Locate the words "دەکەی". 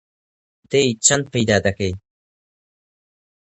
1.65-1.93